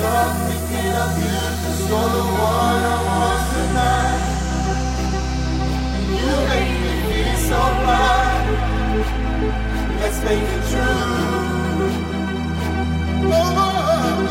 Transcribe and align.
stop 0.00 0.32
thinking 0.48 0.92
of 1.02 1.10
you're 1.88 2.10
the 2.16 2.24
one 2.48 2.82
I 2.92 2.98
want 3.08 3.42
tonight 3.52 4.22
you 6.16 6.32
make 6.50 6.74
me 6.84 6.92
feel 7.08 7.36
so 7.48 7.60
right 7.86 8.46
Let's 10.00 10.18
make 10.28 10.46
it 10.56 10.64
true 10.72 11.90
Oh, 13.32 13.58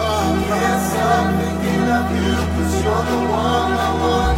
I 0.02 0.34
can't 0.50 0.82
stop 0.90 1.26
thinking 1.40 1.86
of 1.98 2.06
you 2.18 2.34
Cause 2.56 2.76
you're 2.84 3.06
the 3.12 3.20
one 3.42 3.72
I 3.86 3.90
want. 4.02 4.29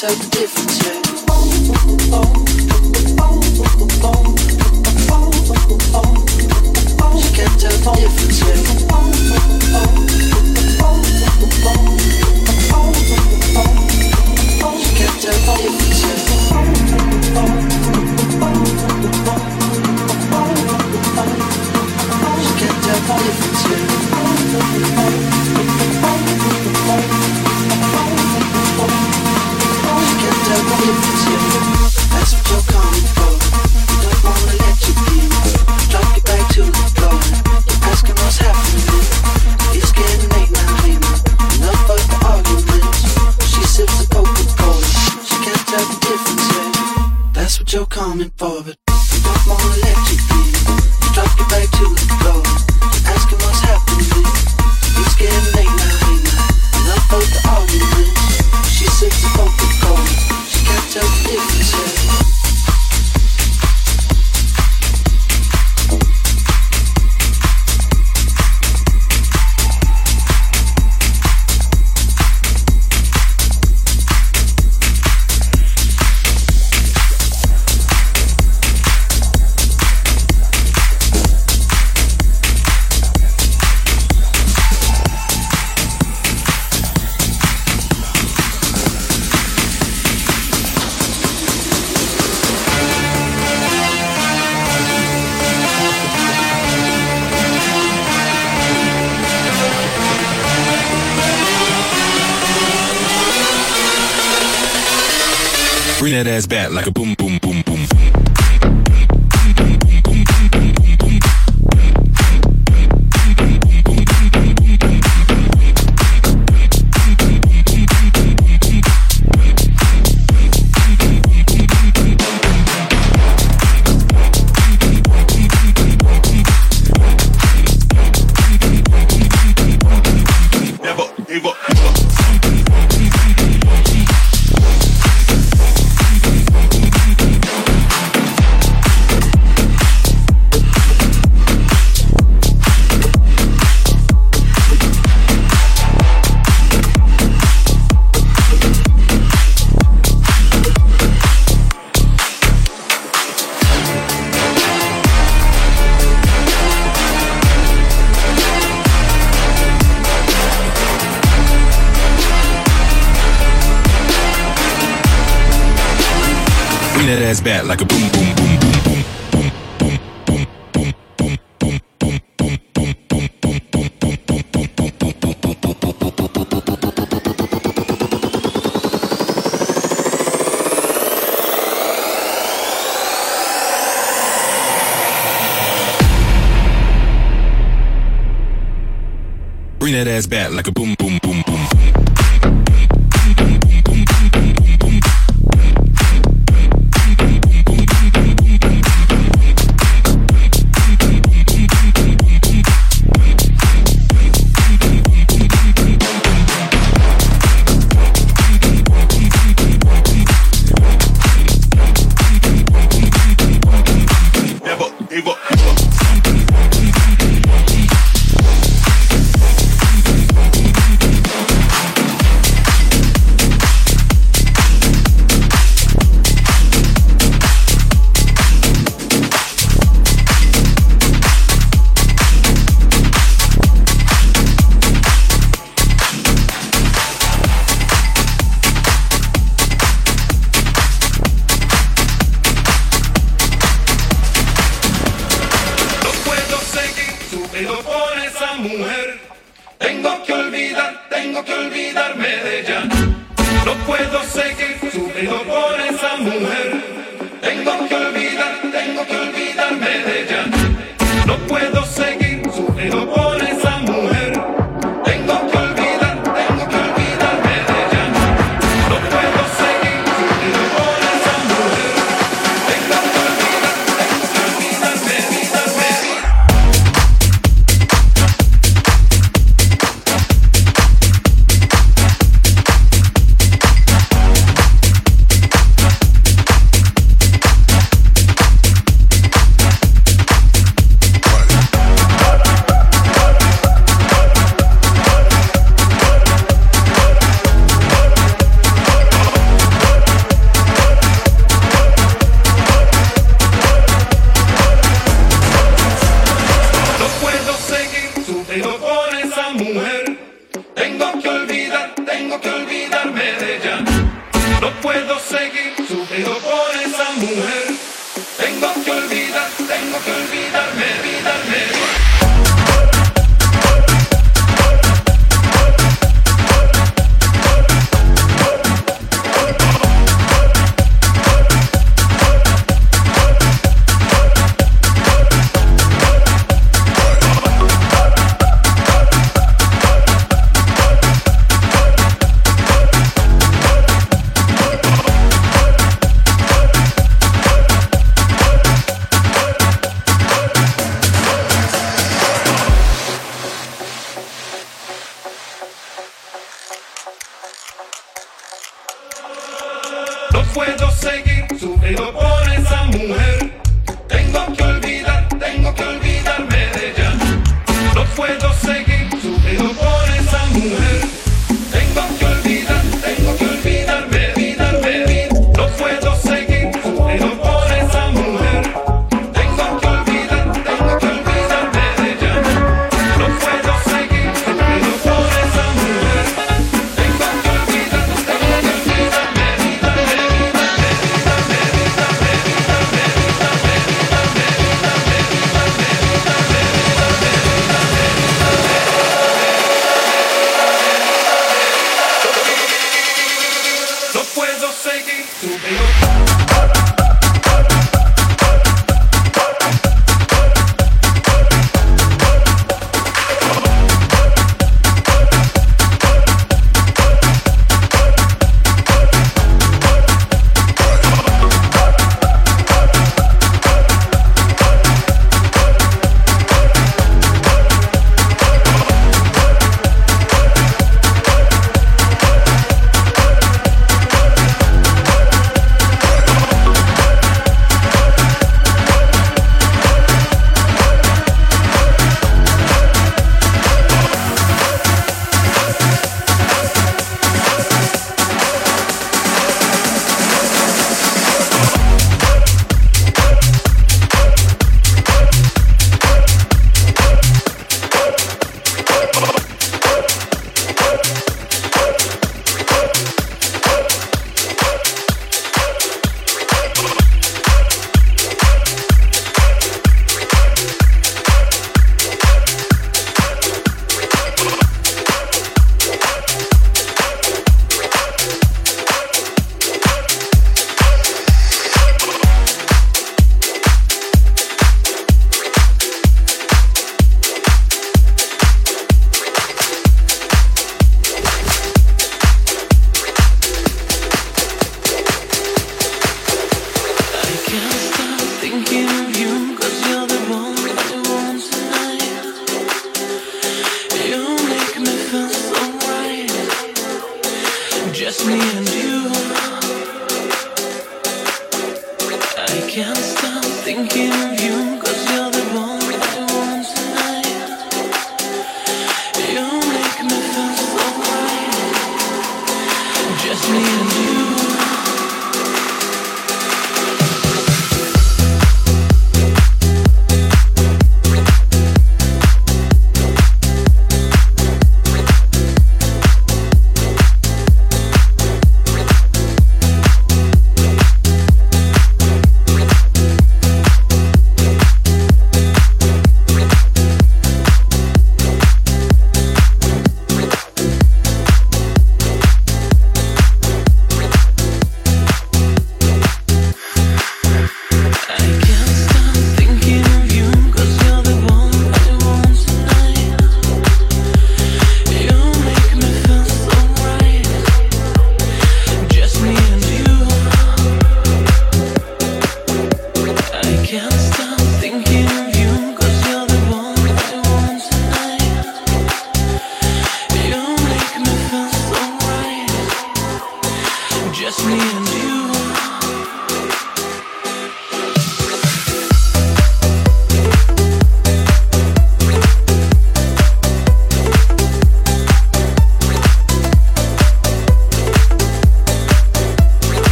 So 0.00 0.08
this 0.08 0.49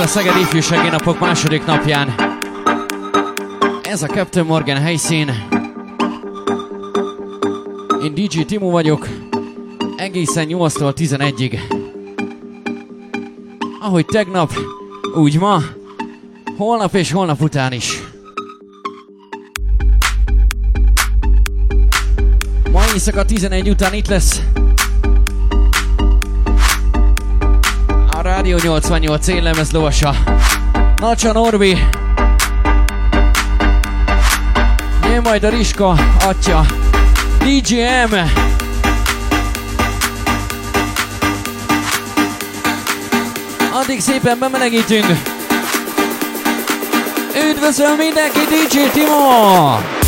a 0.00 0.06
Szeged 0.06 0.36
Ifjúsági 0.36 0.88
Napok 0.88 1.18
második 1.18 1.64
napján. 1.64 2.14
Ez 3.82 4.02
a 4.02 4.06
Captain 4.06 4.46
Morgan 4.46 4.76
helyszín. 4.76 5.30
Én 8.04 8.14
DJ 8.14 8.40
Timo 8.42 8.70
vagyok, 8.70 9.08
egészen 9.96 10.46
8-tól 10.48 10.92
11-ig. 10.96 11.58
Ahogy 13.80 14.06
tegnap, 14.06 14.52
úgy 15.14 15.38
ma, 15.38 15.60
holnap 16.56 16.94
és 16.94 17.12
holnap 17.12 17.40
után 17.40 17.72
is. 17.72 18.02
Ma 22.72 22.82
éjszaka 22.92 23.24
11 23.24 23.68
után 23.68 23.94
itt 23.94 24.08
lesz 24.08 24.42
Rádió 28.40 28.58
88 28.58 29.28
éllemez 29.28 29.70
lovasa. 29.70 30.14
Nacsa 31.00 31.32
Norbi. 31.32 31.86
Jön 35.04 35.20
majd 35.22 35.44
a 35.44 35.48
Riska, 35.48 35.88
atya. 36.26 36.66
DJM. 37.38 38.14
Addig 43.72 44.00
szépen 44.00 44.38
bemelegítünk. 44.38 45.06
Üdvözlöm 47.50 47.96
mindenki, 47.96 48.40
DJ 48.40 48.78
Timo! 48.92 49.99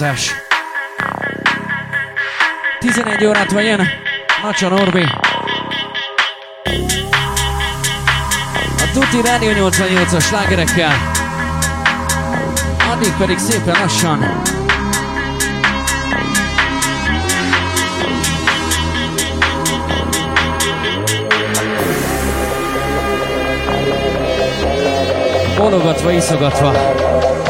Alapozás. 0.00 0.34
11 2.78 3.26
órát 3.26 3.52
van 3.52 3.62
jön, 3.62 3.88
Nacsa 4.42 4.68
Norbi. 4.68 5.06
A 8.78 8.90
Tuti 8.92 9.20
Rádió 9.22 9.68
88-as 9.68 10.24
slágerekkel. 10.24 10.92
Addig 12.92 13.12
pedig 13.18 13.38
szépen 13.38 13.74
lassan 13.80 14.42
bologatva, 25.56 26.10
iszogatva. 26.10 26.72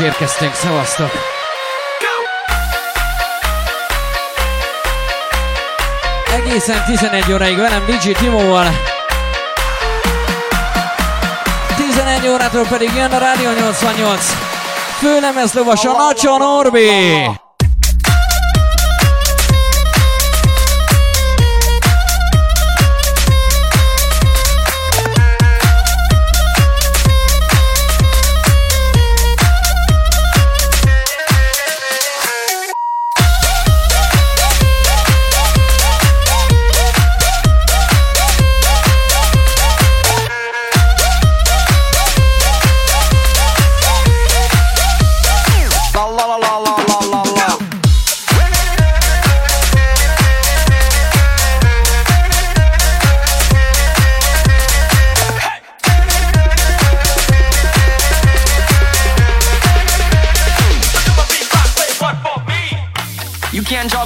érkeztünk, 0.00 0.54
szavaztok! 0.54 1.10
Egészen 6.34 6.84
11 6.84 7.32
óráig 7.32 7.56
velem 7.56 7.84
DJ 7.86 8.10
Timóval. 8.10 8.66
11 11.76 12.28
órától 12.28 12.66
pedig 12.66 12.90
jön 12.96 13.12
a 13.12 13.18
Rádió 13.18 13.50
88. 13.50 14.36
Főlemez 14.98 15.52
lovas 15.52 15.84
a 15.84 15.92
Nacson 15.92 16.42
Orbi. 16.42 16.88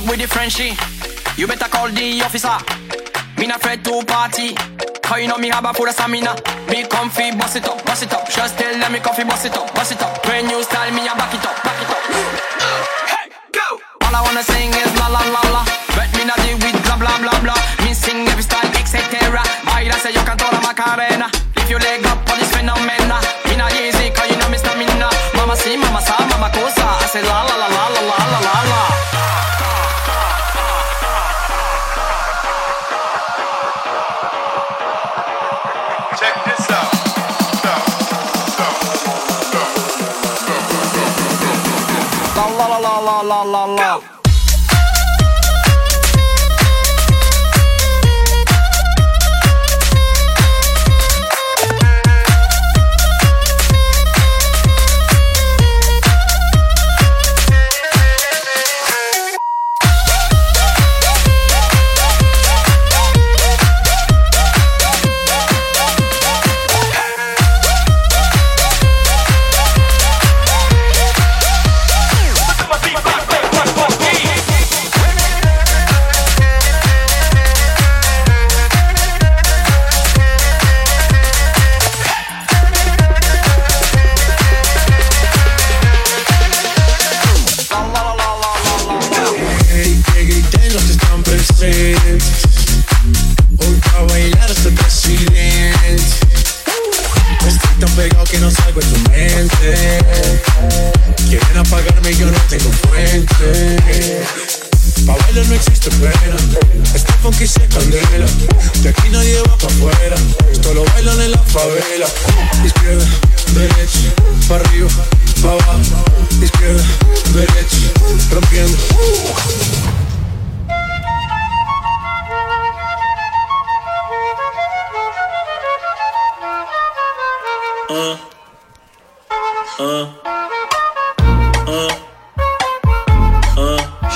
We 0.09 0.17
differenty 0.17 0.77
you 1.37 1.49
better 1.49 1.67
call 1.67 1.91
the 1.91 2.23
officer. 2.23 2.55
Me 3.39 3.47
not 3.47 3.59
afraid 3.59 3.85
to 3.85 4.05
party. 4.07 4.55
Cause 5.03 5.21
you 5.21 5.27
know 5.27 5.37
me 5.37 5.49
have 5.49 5.65
a 5.65 5.75
full 5.75 5.89
of 5.89 5.95
stamina. 5.95 6.35
Be 6.71 6.87
comfy, 6.87 7.33
bust 7.37 7.57
it 7.57 7.67
up, 7.67 7.85
bust 7.85 8.05
it 8.05 8.13
up. 8.15 8.31
Just 8.31 8.57
tell 8.57 8.73
them 8.79 8.93
me 8.93 9.01
comfy, 9.01 9.25
bust 9.25 9.47
it 9.47 9.57
up, 9.57 9.75
bust 9.75 9.93
it 9.93 10.01
up. 10.01 10.25
When 10.27 10.49
you 10.49 10.63
style 10.63 10.93
me, 10.95 11.03
I 11.03 11.15
back 11.19 11.35
it 11.35 11.44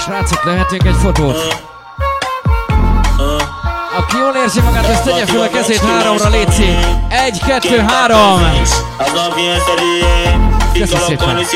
Srácok, 0.04 0.44
lehetünk 0.44 0.84
egy 0.84 0.94
fotót? 1.02 1.66
Aki 3.96 4.16
jól 4.16 4.34
érzi 4.34 4.60
magát, 4.60 4.84
ezt 4.88 5.04
tegye 5.04 5.26
fel 5.26 5.40
a 5.40 5.48
kezét 5.48 5.80
háromra, 5.80 6.28
Léci. 6.28 6.76
Egy, 7.08 7.38
kettő, 7.46 7.78
három. 7.78 8.40
Köszi 10.72 10.96
szépen. 10.96 11.46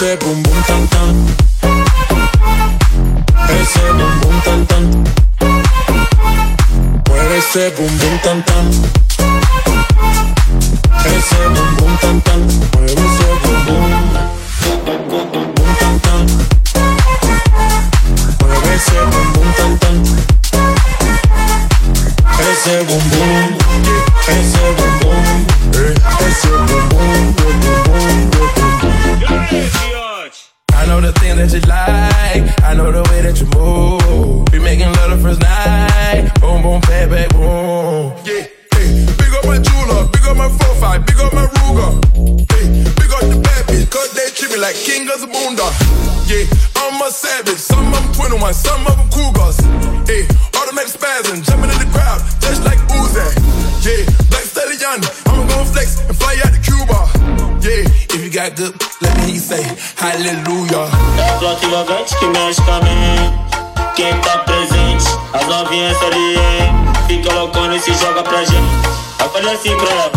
Ese 0.00 0.16
bum 0.16 0.42
bum 0.42 0.62
tan 0.66 0.86
tan. 0.88 1.14
Ese 3.60 3.84
bum 3.98 4.14
bum 4.22 4.36
tan 4.44 4.66
tan. 4.66 4.84
Mueve 7.06 7.36
ese 7.36 7.70
bum 7.76 7.89
szívra. 69.62 70.10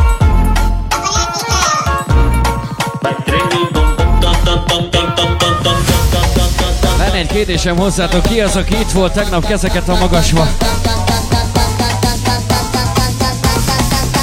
Lenne 6.97 7.17
egy 7.17 7.27
kérdésem 7.27 7.77
hozzátok, 7.77 8.23
ki 8.23 8.41
az, 8.41 8.55
aki 8.55 8.73
itt 8.73 8.91
volt 8.91 9.13
tegnap 9.13 9.45
kezeket 9.45 9.89
a 9.89 9.95
magasba? 9.95 10.47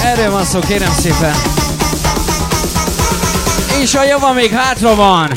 Erről 0.04 0.30
van 0.30 0.44
szó, 0.44 0.58
kérem 0.58 0.92
szépen. 1.00 1.34
És 3.80 3.94
a 3.94 4.04
java 4.04 4.32
még 4.32 4.52
hátra 4.52 4.94
van. 4.94 5.30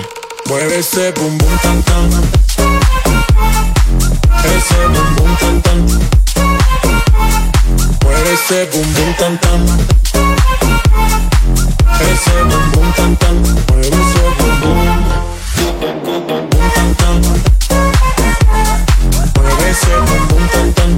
Mueve 0.49 0.75
ese 0.75 1.11
bum 1.11 1.37
bum 1.37 1.59
tan 1.61 1.83
tan. 1.83 2.29
Ese 4.43 4.87
bum 4.91 5.13
bum 5.15 5.37
tan 5.37 5.61
tan. 5.61 6.22
Ese 8.31 8.65
bum 8.71 8.87
bum 8.93 9.13
tan 9.19 9.37
tan. 9.37 9.61
Ese 11.99 12.35
bum 12.49 12.65
bum 12.73 12.93
tan 12.95 13.15
tan. 13.17 13.35
Mueve 13.69 13.87
ese 13.87 14.23
bum 14.39 14.53
bum. 14.61 14.79
Bum 16.51 16.67
tan 16.75 16.89
tan. 16.99 17.17
Mueve 19.35 19.69
ese 19.69 19.93
bum 20.07 20.21
bum 20.29 20.43
tan 20.53 20.67
tan. 20.73 20.91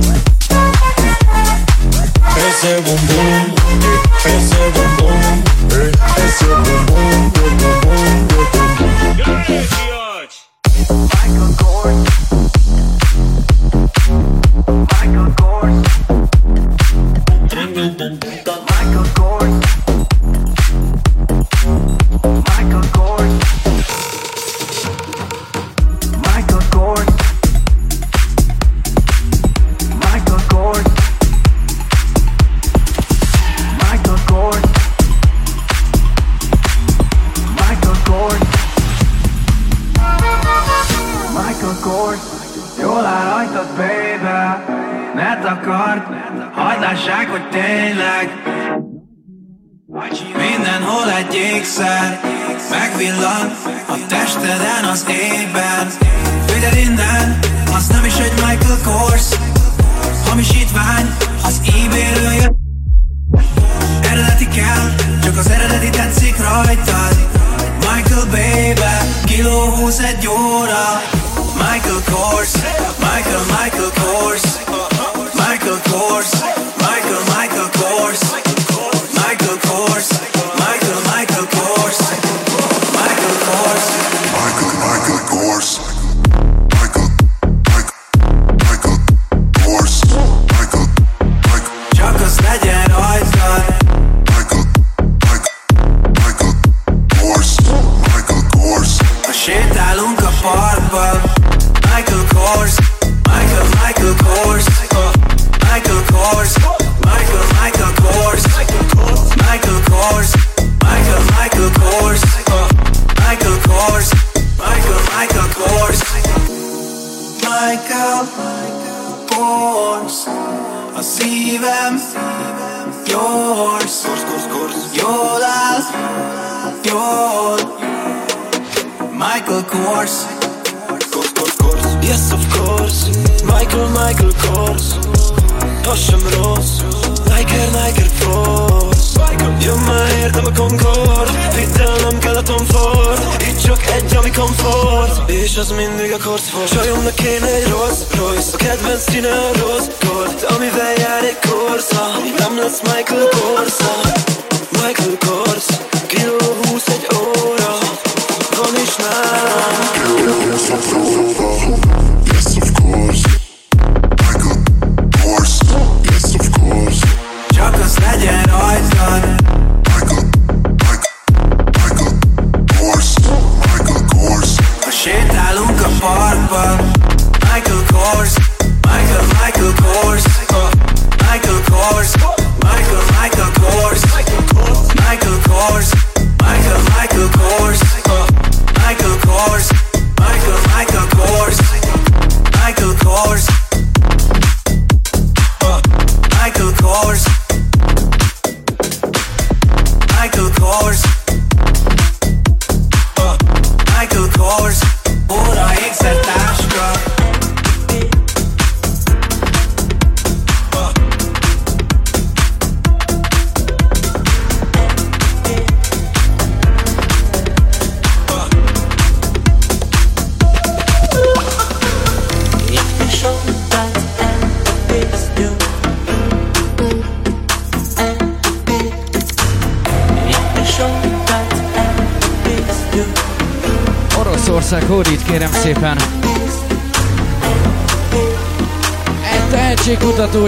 Ese 2.45 2.71
bum 2.85 3.01
bum. 3.07 3.55
Ese 4.25 4.61
bum 4.75 4.91
bum. 4.97 5.19
Ese 6.23 6.49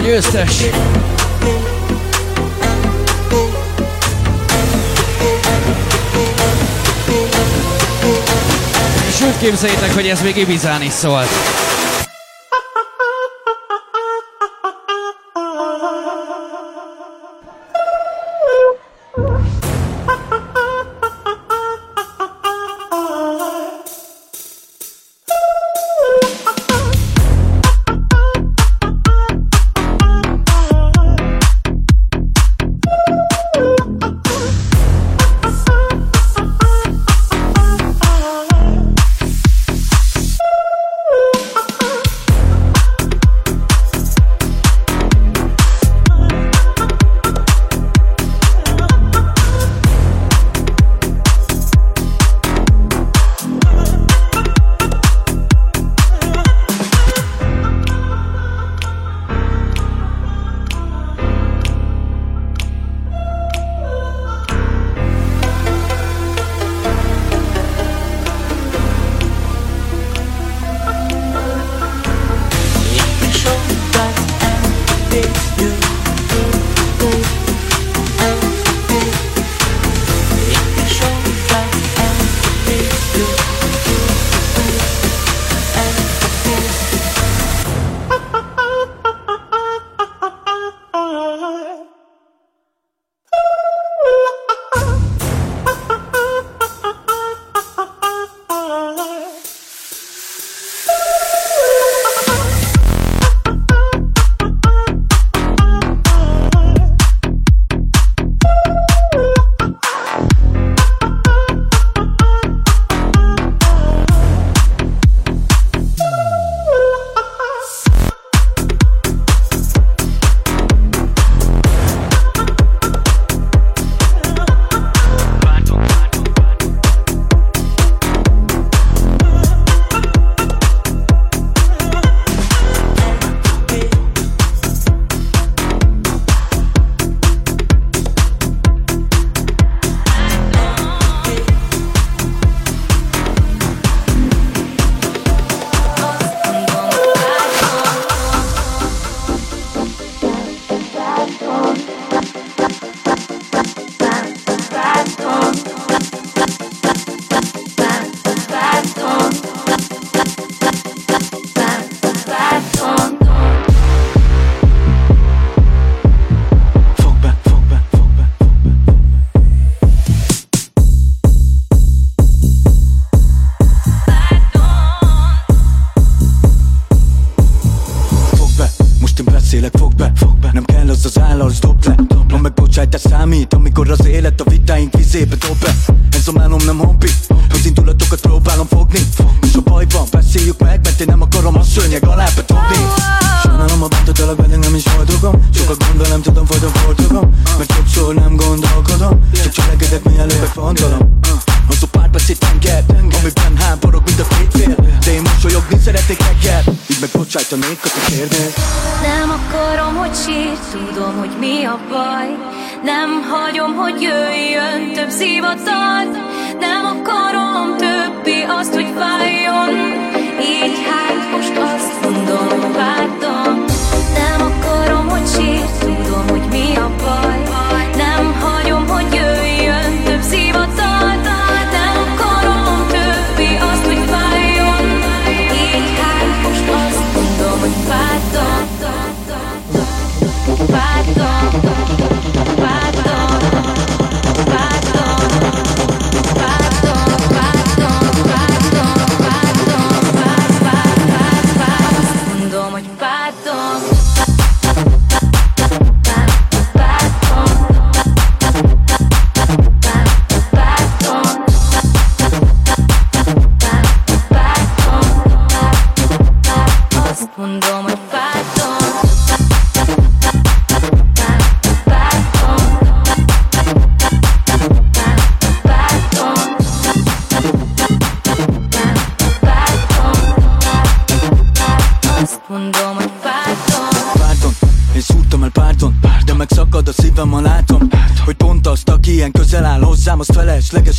hogy 0.02 0.10
összes. 0.10 0.64
Sőt, 9.18 9.38
képzeljétek, 9.40 9.94
hogy 9.94 10.08
ez 10.08 10.22
még 10.22 10.38
Ibizán 10.38 10.82
is 10.82 10.92
szólt. 10.92 11.28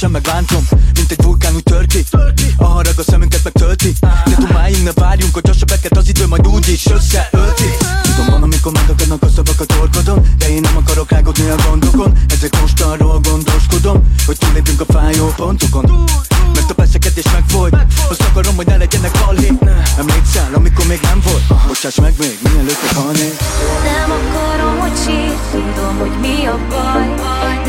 Feleslegesen 0.08 0.10
megbántom 0.10 0.68
Mint 0.94 1.10
egy 1.10 1.22
vulkán 1.22 1.54
úgy 1.54 1.62
tör 1.62 1.86
ki 1.86 2.04
A 2.56 2.64
harag 2.64 2.98
a 2.98 3.02
szemünket 3.02 3.44
megtölti 3.44 3.92
De 4.00 4.34
dumáljunk, 4.38 4.84
ne 4.84 4.92
várjunk, 4.92 5.34
hogy 5.34 5.50
a 5.50 5.52
sebeket 5.52 5.96
az 5.96 6.08
idő 6.08 6.26
majd 6.26 6.46
úgyis 6.46 6.86
összeölti. 6.86 7.70
Tudom, 8.02 8.26
van, 8.30 8.42
amikor 8.42 8.72
megakadnak 8.72 9.22
a 9.22 9.28
szavak 9.28 9.60
a 9.60 9.64
torkodon 9.64 10.26
De 10.38 10.48
én 10.48 10.60
nem 10.60 10.76
akarok 10.76 11.10
rágódni 11.10 11.48
a 11.48 11.54
gondokon. 11.68 12.12
Ezek 12.28 12.60
most 12.60 12.80
arról 12.80 13.20
gondoskodom 13.20 14.14
Hogy 14.26 14.38
túlépjünk 14.38 14.80
a 14.80 14.92
fájó 14.92 15.32
pontokon. 15.36 16.04
Mert 16.54 16.70
a 16.70 16.74
beszélgetés 16.74 17.24
megfolyt 17.32 17.76
Azt 18.10 18.22
akarom, 18.22 18.56
hogy 18.56 18.66
ne 18.66 18.76
legyenek 18.76 19.10
balhé 19.24 19.52
Emlékszel, 19.98 20.50
amikor 20.54 20.86
még 20.86 21.00
nem 21.02 21.20
volt? 21.24 21.66
Bocsáss 21.66 21.94
meg 21.94 22.14
még, 22.18 22.38
mielőtt 22.42 22.82
meghalnék 22.82 23.34
Nem 23.84 24.10
akarom, 24.10 24.78
hogy 24.78 24.96
sír, 25.04 25.34
tudom, 25.50 25.98
hogy 25.98 26.18
mi 26.20 26.46
a 26.46 26.58
baj 26.68 27.67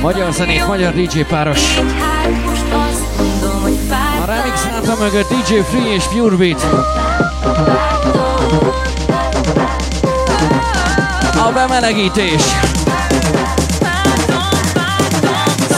Magyar 0.00 0.32
zenét, 0.32 0.66
magyar 0.66 0.92
DJ 0.92 1.20
páros. 1.20 1.76
Hát 1.76 2.26
A 4.22 4.24
remix 4.24 4.62
háta 4.62 4.96
mögött 5.00 5.28
DJ 5.28 5.54
Free 5.54 5.94
és 5.94 6.04
Pure 6.04 6.36
Beat. 6.36 6.62
A 11.48 11.52
bemelegítés. 11.52 12.42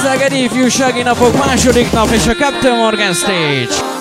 Szegedi 0.02 0.42
ifjúsági 0.42 1.02
napok 1.02 1.46
második 1.46 1.92
nap 1.92 2.10
és 2.10 2.26
a 2.26 2.34
Captain 2.34 2.76
Morgan 2.76 3.14
Stage. 3.14 3.91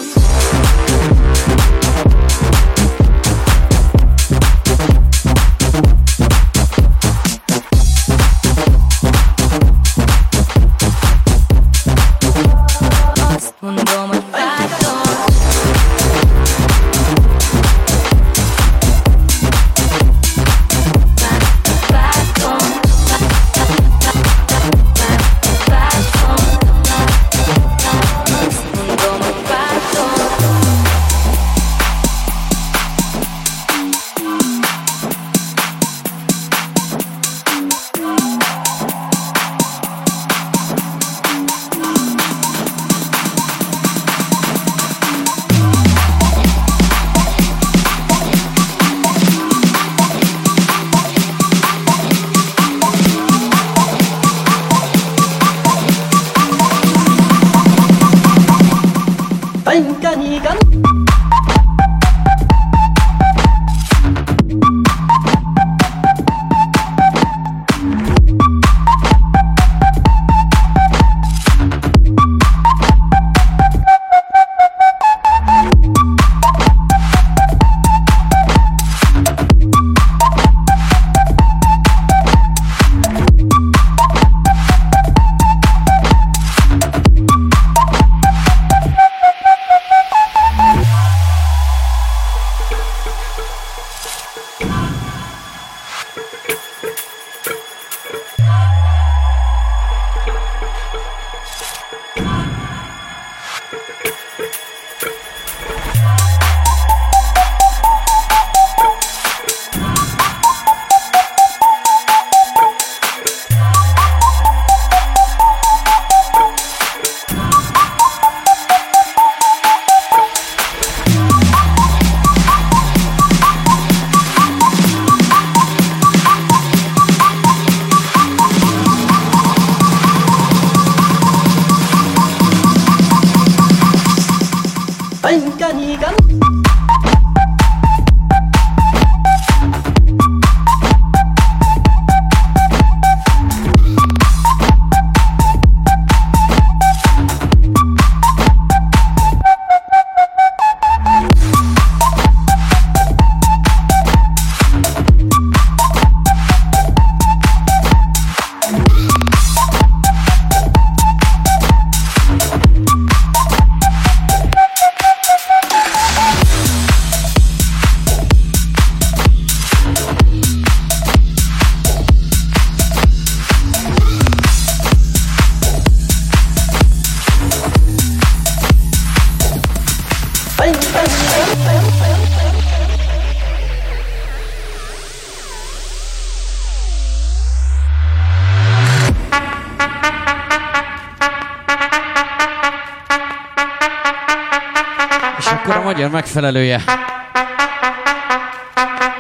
Megfelelője. 196.34 196.82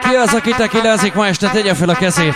Ki 0.09 0.15
az, 0.15 0.33
aki 0.33 0.51
tekilázik 0.51 1.13
ma 1.13 1.27
este, 1.27 1.49
tegye 1.49 1.73
fel 1.73 1.89
a 1.89 1.93
kezét. 1.93 2.35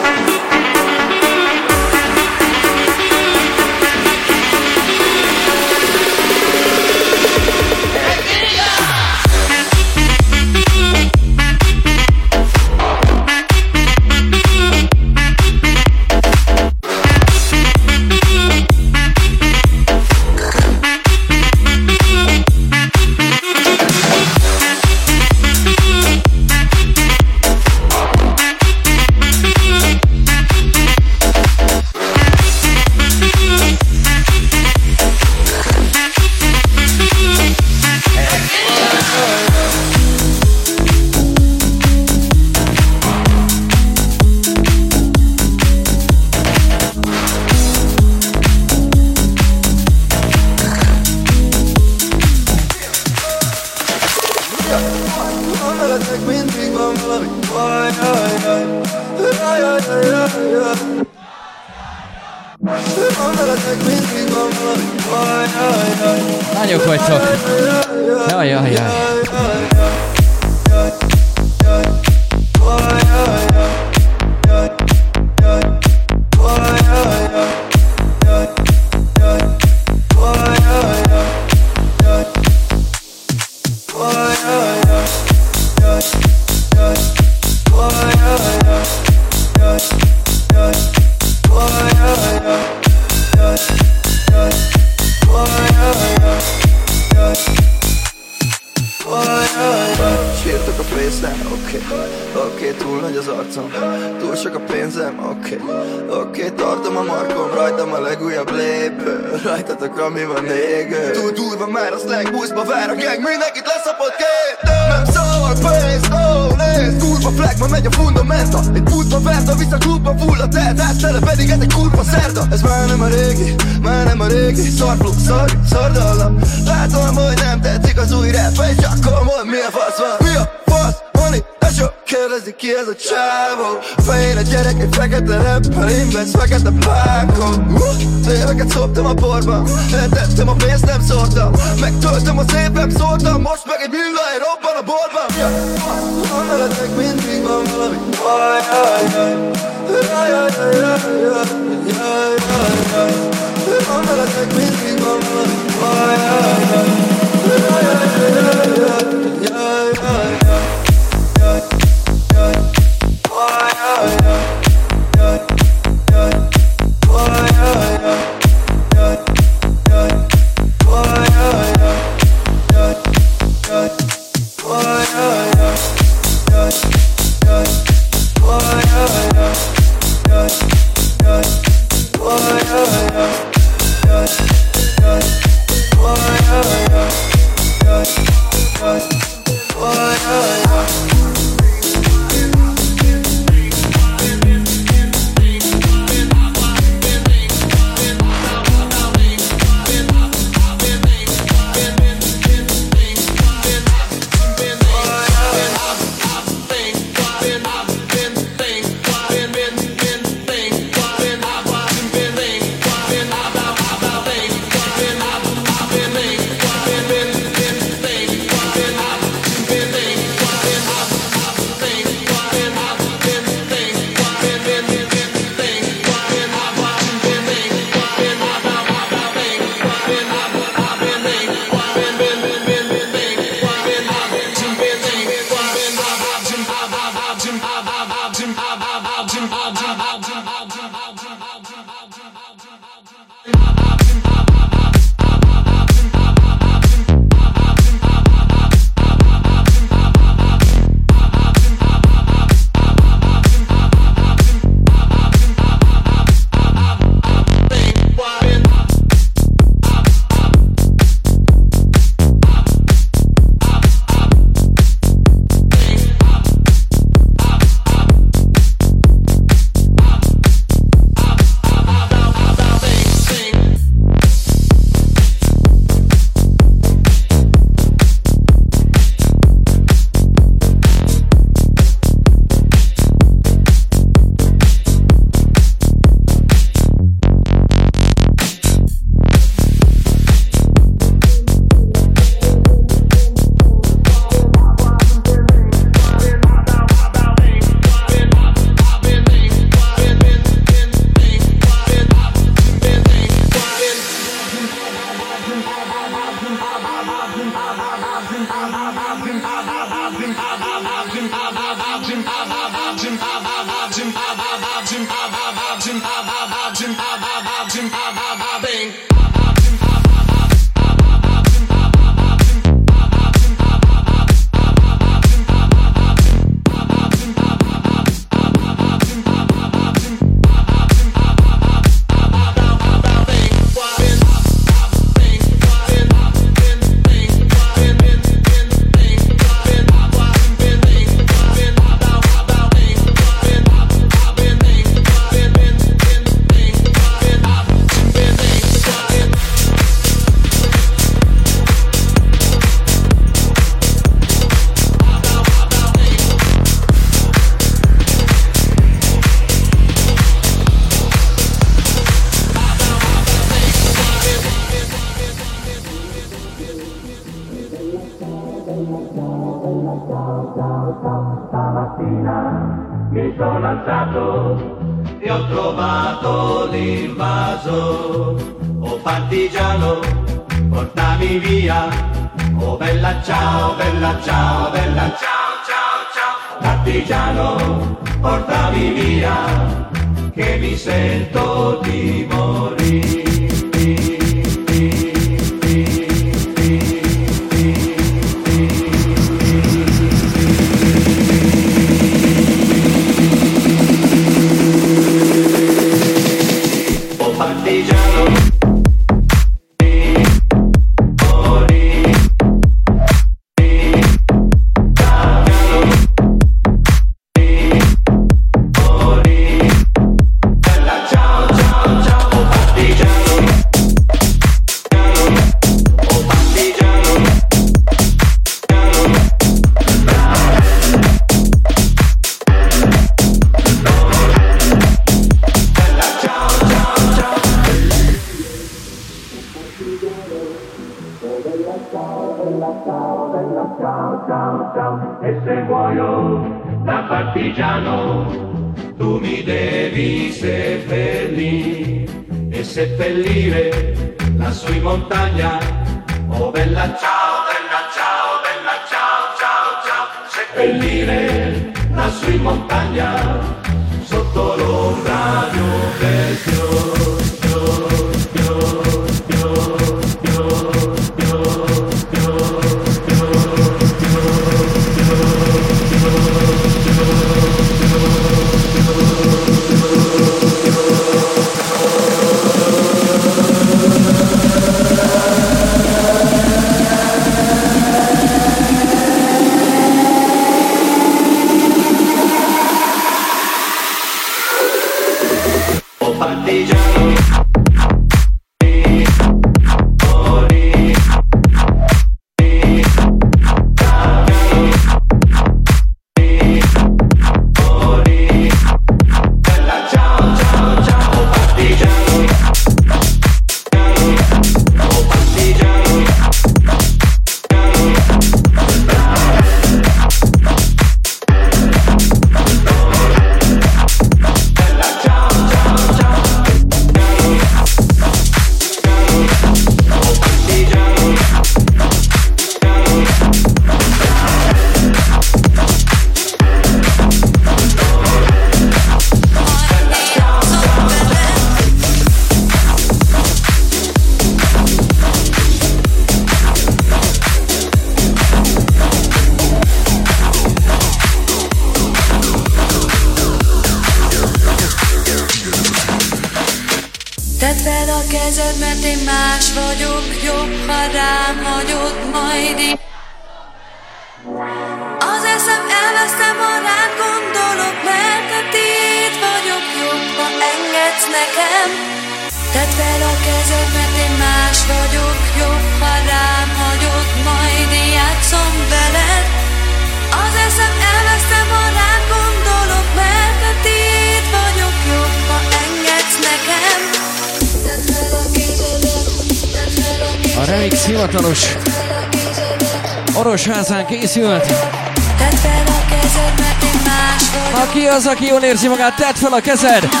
like 599.31 599.47
I 599.47 599.55
said. 599.55 600.00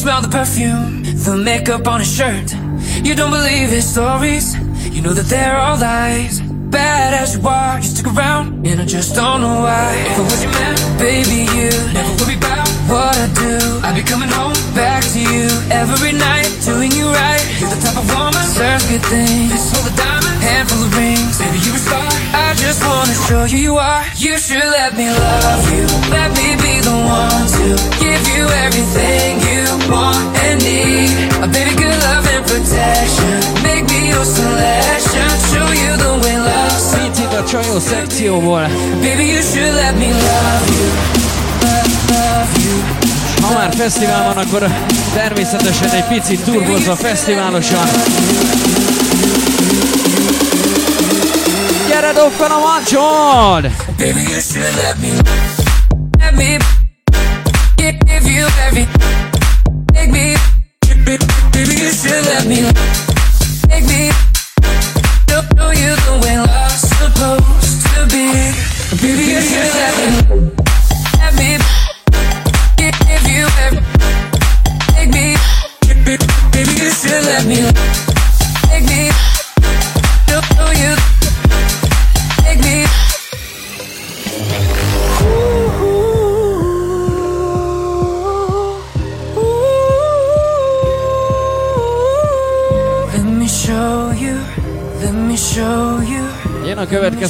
smell 0.00 0.22
the 0.22 0.32
perfume, 0.32 1.04
the 1.28 1.36
makeup 1.36 1.86
on 1.86 2.00
his 2.00 2.08
shirt. 2.08 2.48
You 3.04 3.12
don't 3.14 3.30
believe 3.30 3.68
his 3.68 3.84
stories, 3.84 4.56
you 4.94 5.02
know 5.02 5.12
that 5.12 5.28
they're 5.28 5.58
all 5.58 5.76
lies. 5.76 6.40
Bad 6.72 7.12
as 7.12 7.36
you 7.36 7.46
are, 7.46 7.76
you 7.76 7.84
stick 7.84 8.08
around, 8.08 8.66
and 8.66 8.80
I 8.80 8.86
just 8.86 9.14
don't 9.14 9.42
know 9.44 9.60
why. 9.60 9.92
If 10.08 10.16
I 10.16 10.22
was 10.24 10.42
your 10.42 10.52
man, 10.56 10.76
baby, 10.96 11.40
you 11.52 11.68
never 11.92 12.12
worry 12.16 12.36
about 12.40 12.64
what 12.88 13.12
I 13.12 13.28
do. 13.44 13.56
I'd 13.84 13.96
be 14.00 14.04
coming 14.12 14.32
home 14.32 14.56
back 14.72 15.04
to 15.12 15.20
you 15.20 15.46
every 15.68 16.16
night, 16.16 16.48
doing 16.64 16.92
you 16.96 17.04
right. 17.12 17.44
You're 17.60 17.68
the 17.68 17.80
type 17.84 18.00
of 18.00 18.08
woman 18.08 18.44
serves 18.56 18.88
good 18.88 19.04
things. 19.04 19.52
This 19.52 19.68
whole 19.68 19.84
diamond, 20.00 20.38
handful 20.40 20.80
of 20.80 20.96
rings. 20.96 21.36
Baby, 21.36 21.60
you're 21.60 21.76
a 21.76 21.84
star. 21.84 22.08
I 22.32 22.56
just 22.56 22.80
wanna 22.88 23.16
show 23.28 23.44
you 23.52 23.58
you 23.68 23.76
are. 23.76 24.04
You 24.16 24.38
should 24.38 24.64
let 24.64 24.96
me 24.96 25.12
love 25.12 25.62
you, 25.76 25.84
let 26.08 26.32
me 26.32 26.56
be. 26.56 26.69
the 26.90 27.20
Ha 43.42 43.52
már 43.54 43.74
fesztivál 43.74 44.24
van, 44.24 44.44
akkor 44.44 44.66
természetesen 45.14 45.90
egy 45.90 46.04
picit 46.04 46.40
turbozva 46.40 46.96
fesztiválosan. 46.96 47.88
Gyere, 51.88 52.12
dob 52.12 52.30
fel 52.30 52.50
a 52.50 52.58
mancsod! 52.58 53.70
Baby, 53.98 54.20
you 54.20 54.40
should 54.40 54.74
let 54.84 54.96
me, 55.00 55.08
let 56.18 56.34
me 56.36 56.79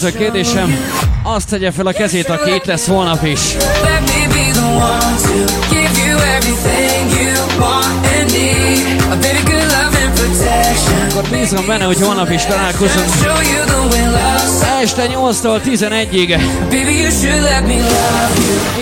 következő 0.00 0.24
kérdésem, 0.24 0.76
azt 1.22 1.48
tegye 1.48 1.70
fel 1.70 1.86
a 1.86 1.92
kezét, 1.92 2.28
aki 2.28 2.54
itt 2.54 2.64
lesz 2.64 2.86
holnap 2.86 3.24
is. 3.24 3.40
Akkor 11.10 11.28
bízom 11.30 11.66
benne, 11.66 11.84
hogy 11.84 12.00
holnap 12.00 12.30
is 12.30 12.42
találkozunk. 12.44 13.06
Este 14.82 15.06
8-tól 15.06 15.60
11-ig. 15.64 16.40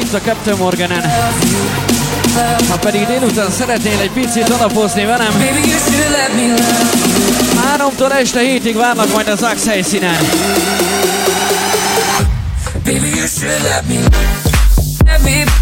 Itt 0.03 0.13
a 0.13 0.21
Captain 0.25 0.57
Morganen. 0.57 1.03
Ha 2.69 2.77
pedig 2.79 3.07
délután 3.07 3.51
szeretnél 3.51 3.99
egy 4.01 4.11
picit 4.11 4.49
alapozni 4.49 5.05
velem, 5.05 5.33
Háromtól 7.69 8.13
este 8.13 8.41
hétig 8.41 8.77
várnak 8.77 9.13
majd 9.13 9.29
az 9.29 9.43
Ax 9.43 9.67
helyszínen. 9.67 10.17
Baby, 12.85 13.09
you 13.09 13.27
should 13.27 13.63
let 13.63 13.89
me, 13.89 14.01
let 15.05 15.23
me 15.23 15.58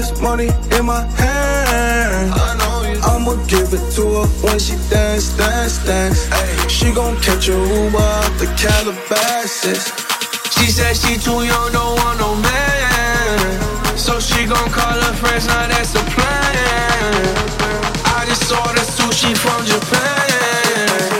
this 0.00 0.20
money 0.22 0.48
in 0.78 0.86
my 0.86 1.02
hand. 1.20 2.32
I 2.32 2.56
know 2.60 2.88
you. 2.88 2.98
I'ma 3.12 3.34
give 3.46 3.68
it 3.74 3.84
to 3.96 4.04
her 4.16 4.26
when 4.44 4.58
she 4.58 4.76
dance, 4.88 5.36
dance, 5.36 5.76
dance. 5.84 6.20
She 6.72 6.90
gon' 6.92 7.16
catch 7.20 7.48
a 7.48 7.52
Uber 7.52 7.98
out 7.98 8.32
the 8.40 8.48
Calabasas. 8.60 9.92
She 10.54 10.66
said 10.76 10.94
she 10.96 11.18
too 11.18 11.42
young, 11.44 11.72
don't 11.72 11.96
want 12.00 12.18
no 12.18 12.34
man. 12.34 13.98
So 13.98 14.18
she 14.20 14.46
gon' 14.46 14.70
call 14.70 14.98
her 15.06 15.14
friends, 15.20 15.46
now 15.46 15.68
that's 15.68 15.92
the 15.92 16.04
plan. 16.14 17.22
I 18.16 18.24
just 18.26 18.48
saw 18.48 18.64
the 18.72 18.84
sushi 18.96 19.36
from 19.36 19.60
Japan. 19.66 21.19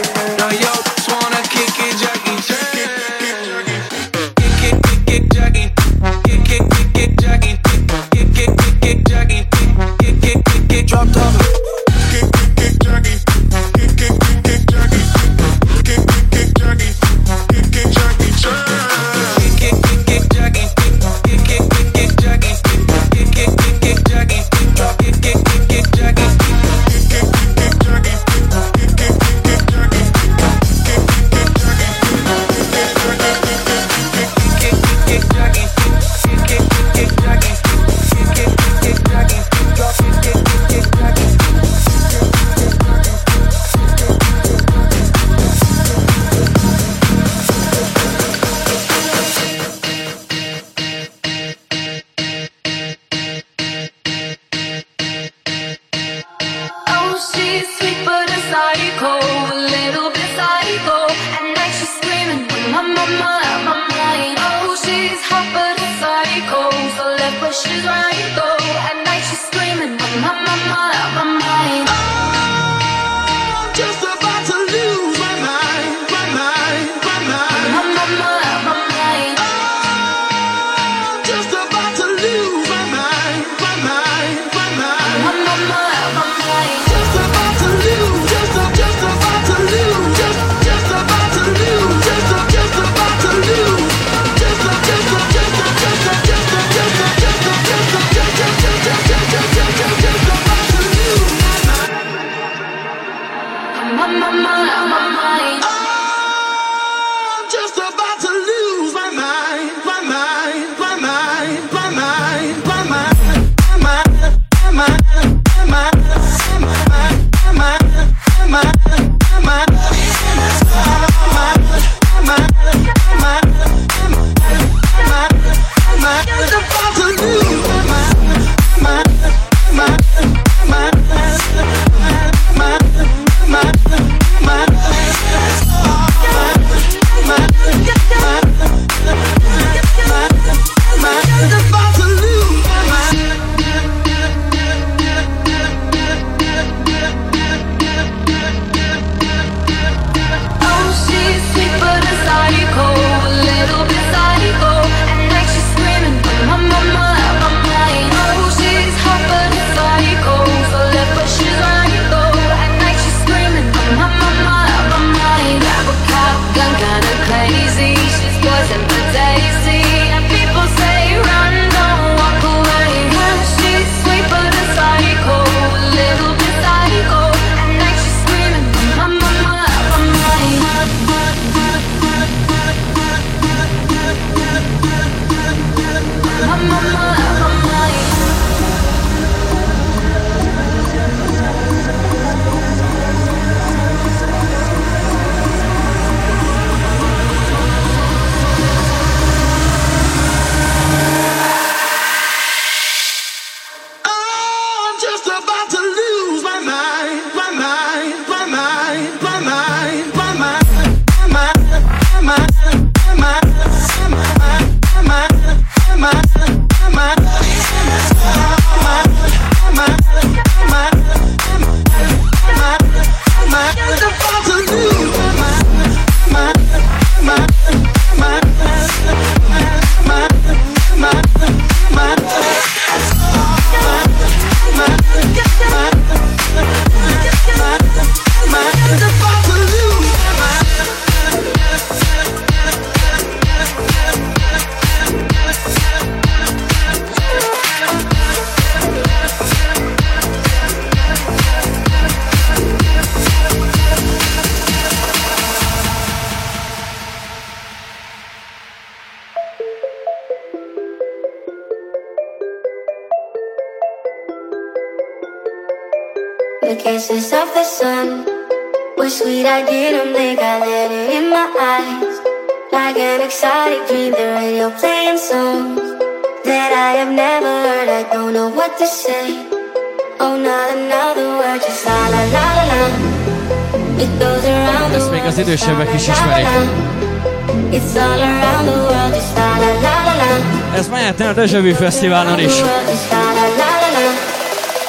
a 291.31 291.33
Dezsevű 291.33 291.73
Fesztiválon 291.73 292.39
is. 292.39 292.53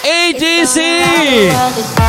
ADC! 0.03 2.02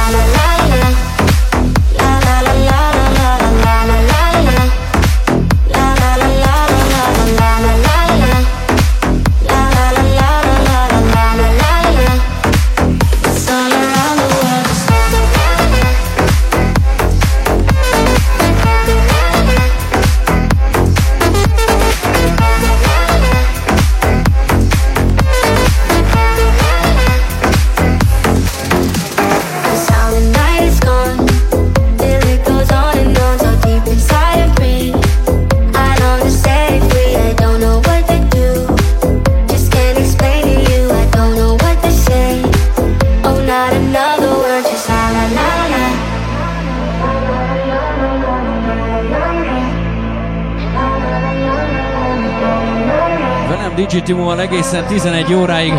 együttjumóval 53.94 54.40
egészen 54.40 54.86
11 54.90 55.34
óráig. 55.34 55.74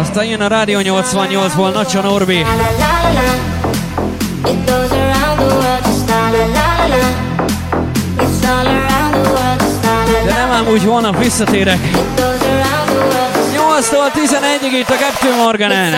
Aztán 0.00 0.24
jön 0.24 0.40
a 0.40 0.48
Rádió 0.48 0.80
88-ból 0.80 1.72
Nacsa 1.72 2.00
Norbi. 2.02 2.34
It 2.34 2.44
goes 4.66 4.90
around 4.90 5.38
the 5.38 5.46
world, 5.46 5.84
just 5.84 6.08
la 6.08 6.30
la. 6.30 7.06
De 10.24 10.32
nem 10.34 10.50
ám 10.50 10.66
úgy 10.68 10.84
holnap 10.84 11.18
visszatérek. 11.22 11.78
8-tól 13.78 14.10
11-ig 14.14 14.78
itt 14.78 14.90
a 14.90 14.94
Captain 14.94 15.36
Morganán. 15.36 15.92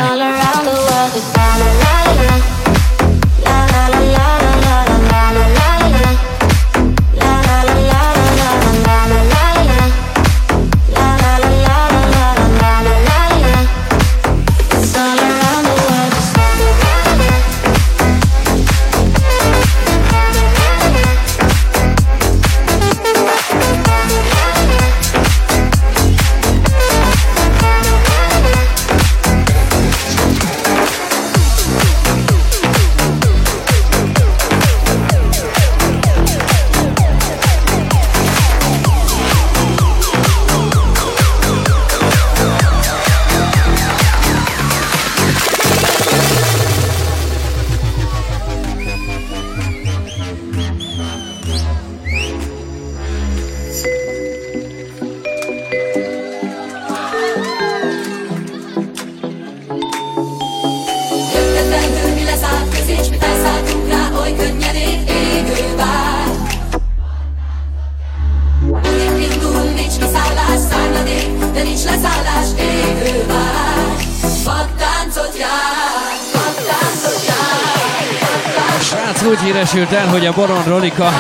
érvesült 79.74 80.02
el, 80.02 80.08
hogy 80.08 80.26
a 80.26 80.32
boron 80.32 80.64
Rolika 80.64 81.12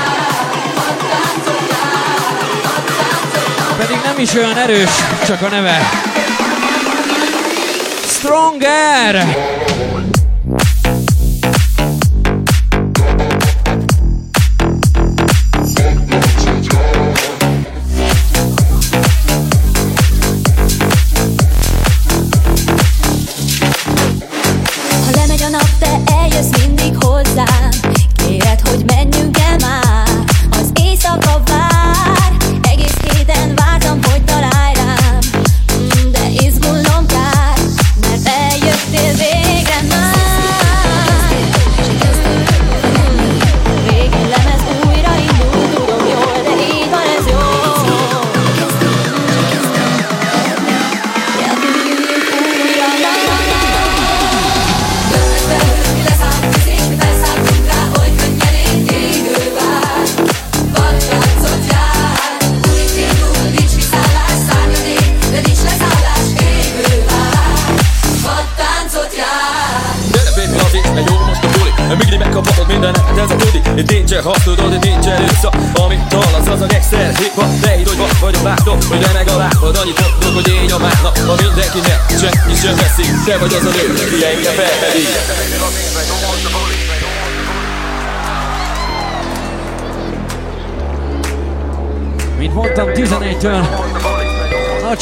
pedig 3.78 3.96
nem 4.04 4.18
is 4.18 4.34
olyan 4.34 4.56
erős, 4.56 4.90
csak 5.26 5.42
a 5.42 5.48
neve. 5.48 5.78
Stronger! 8.06 9.36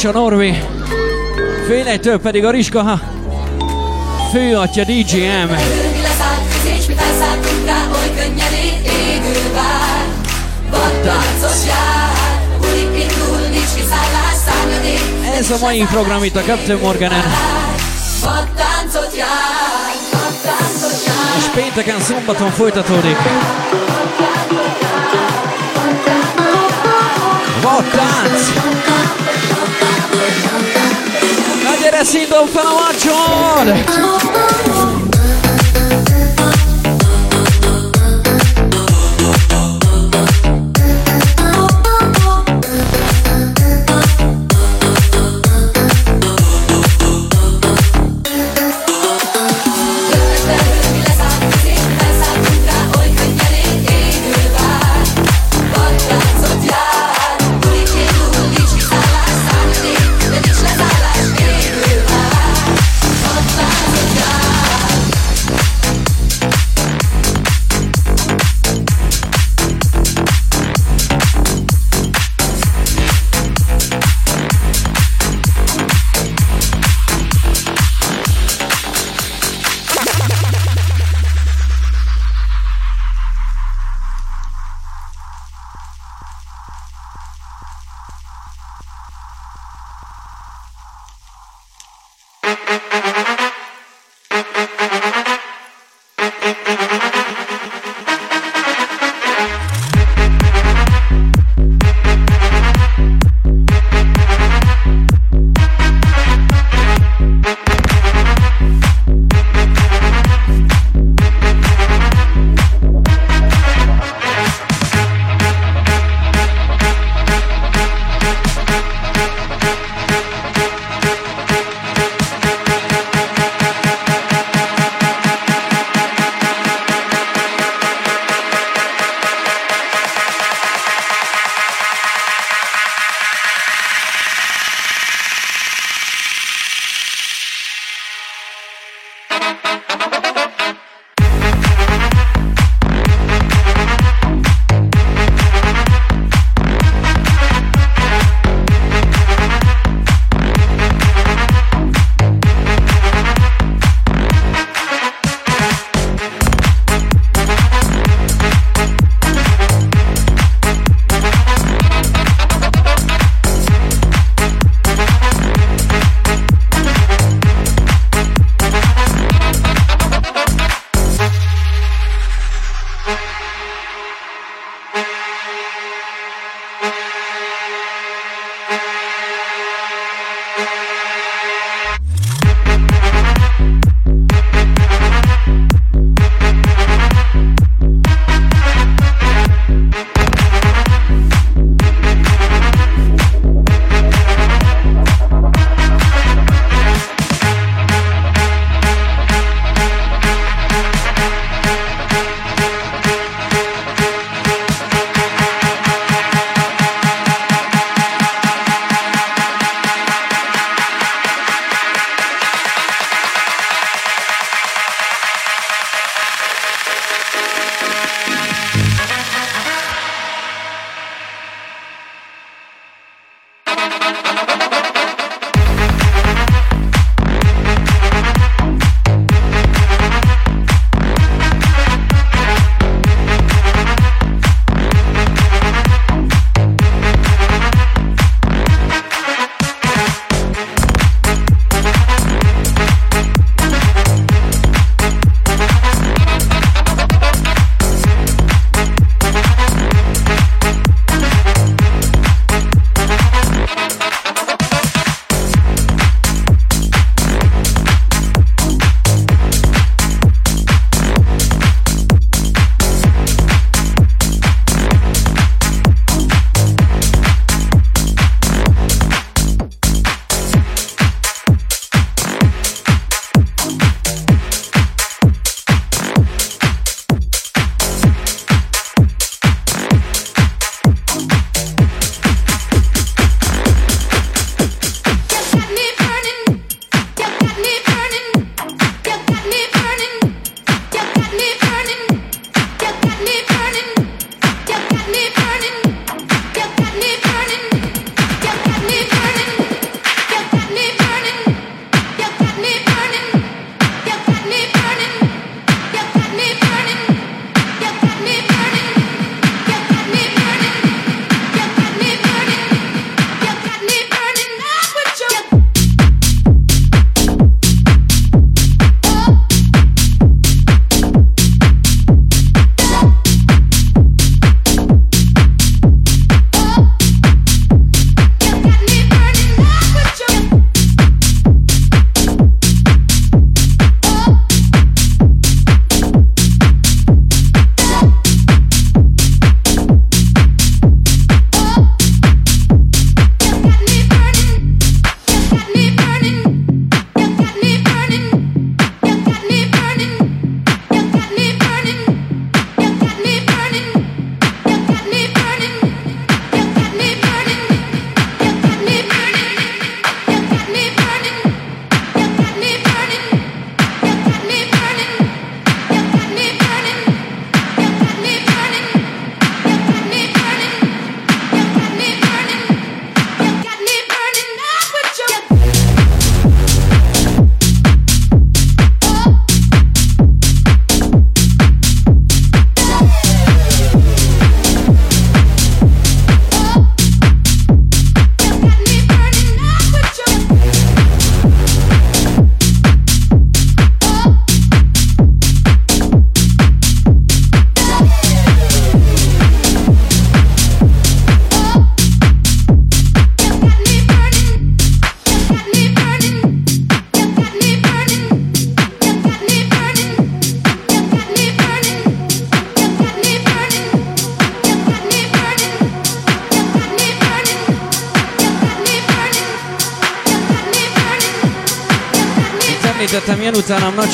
Balcsa 0.01 0.19
Norvi, 0.19 0.57
fél 1.67 1.87
egytől 1.87 2.19
pedig 2.19 2.45
a 2.45 2.51
Riskaha, 2.51 2.99
főatja 4.31 4.83
DGM. 4.83 5.53
Ez 15.37 15.51
a 15.51 15.57
mai 15.61 15.85
program 15.91 16.23
itt 16.23 16.35
a 16.35 16.41
Captain 16.41 16.79
Morganen. 16.79 17.23
Vadtáncot. 18.23 19.13
És 21.37 21.45
pénteken, 21.53 21.99
szombaton 21.99 22.51
folytatódik. 22.51 23.17
Vadtánc! 27.61 28.51
Vadtánc! 28.51 29.38
Na 31.63 31.75
gyere, 31.81 32.03
szindom 32.03 32.47
fel 32.47 32.65
a 32.65 32.75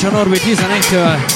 utánam 0.06 0.28
Nacsa 0.30 1.00
Norbi 1.10 1.35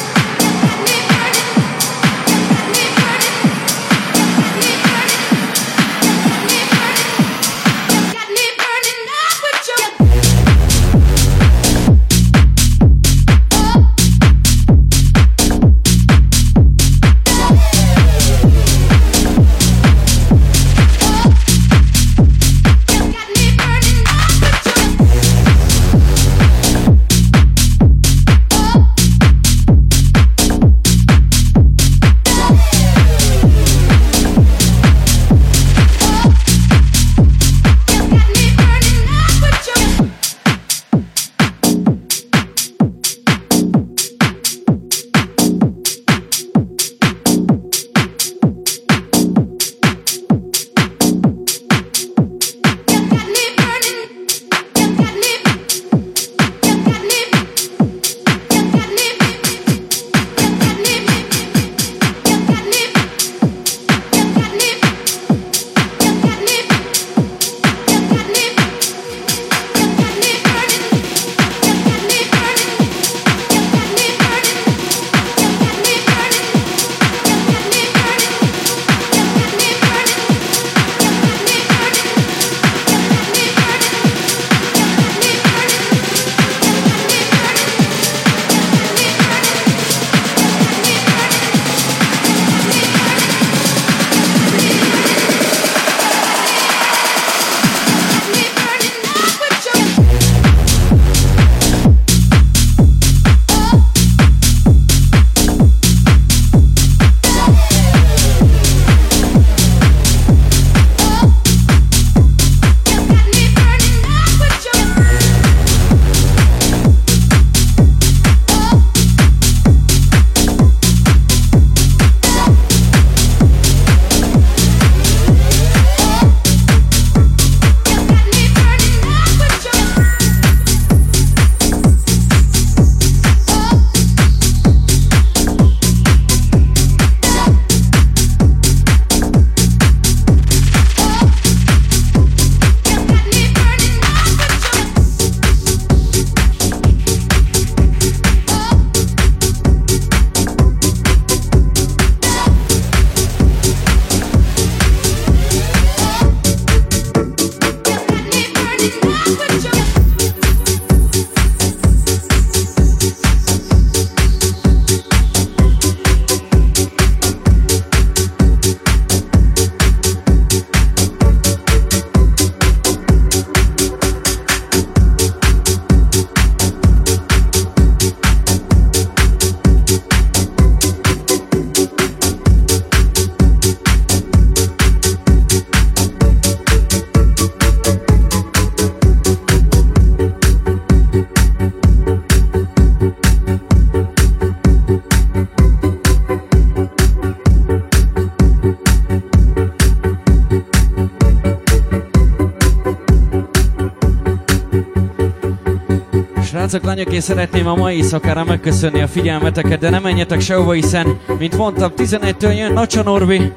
Srácok, 206.70 206.88
lányok, 206.88 207.12
én 207.12 207.20
szeretném 207.20 207.66
a 207.66 207.74
mai 207.74 207.96
éjszakára 207.96 208.44
megköszönni 208.44 209.00
a 209.00 209.06
figyelmeteket, 209.06 209.78
de 209.78 209.90
nem 209.90 210.02
menjetek 210.02 210.40
sehova, 210.40 210.72
hiszen, 210.72 211.18
mint 211.38 211.56
mondtam, 211.56 211.92
11-től 211.96 212.56
jön 212.56 212.72
Nacsa 212.72 213.02
Norbi, 213.02 213.52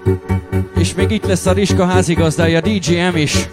és 0.75 0.93
még 0.95 1.11
itt 1.11 1.25
lesz 1.25 1.45
a 1.45 1.51
Riska 1.51 1.85
házigazdája, 1.85 2.61
DJM 2.61 3.16
is. 3.16 3.50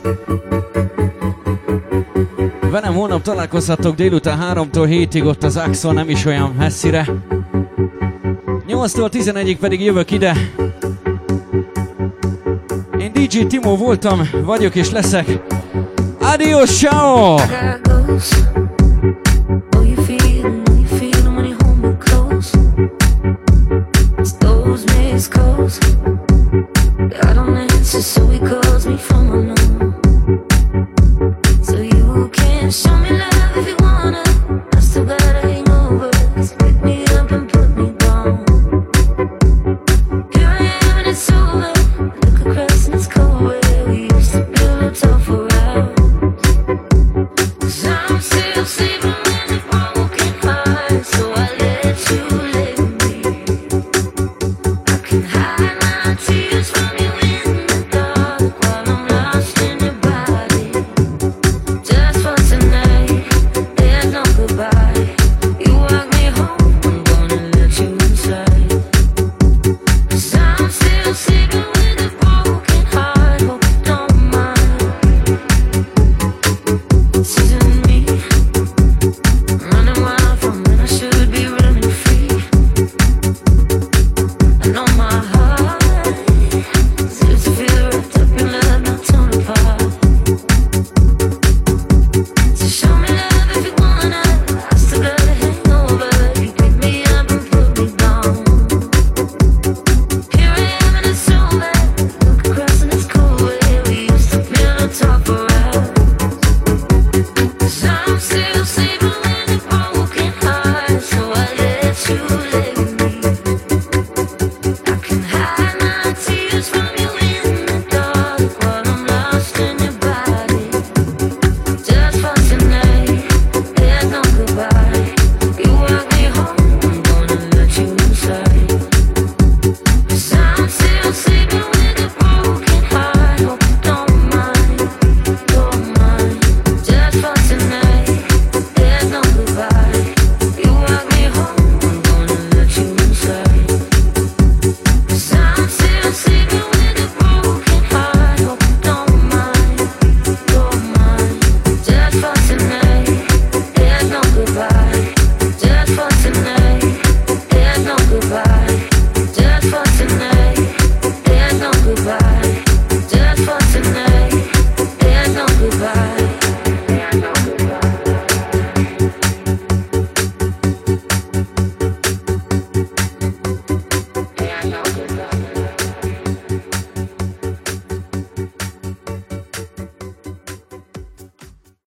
Velem 2.70 2.94
holnap 2.94 3.22
találkozhatok 3.22 3.94
délután 3.94 4.38
3-tól 4.54 4.86
7-ig 4.90 5.26
ott 5.26 5.42
az 5.42 5.56
Axon, 5.56 5.94
nem 5.94 6.10
is 6.10 6.24
olyan 6.24 6.54
messzire. 6.58 7.06
8-tól 8.68 9.10
11-ig 9.12 9.56
pedig 9.60 9.84
jövök 9.84 10.10
ide. 10.10 10.36
Én 12.98 13.12
DJ 13.12 13.38
Timo 13.46 13.76
voltam, 13.76 14.28
vagyok 14.44 14.74
és 14.74 14.90
leszek. 14.90 15.42
Adios, 16.20 16.70
ciao! 16.70 17.36